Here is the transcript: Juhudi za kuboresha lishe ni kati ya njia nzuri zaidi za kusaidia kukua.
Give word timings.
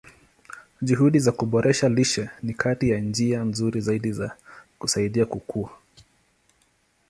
Juhudi 0.81 1.19
za 1.19 1.31
kuboresha 1.31 1.89
lishe 1.89 2.29
ni 2.43 2.53
kati 2.53 2.89
ya 2.89 2.99
njia 2.99 3.43
nzuri 3.43 3.81
zaidi 3.81 4.11
za 4.11 4.37
kusaidia 4.79 5.25
kukua. 5.25 5.71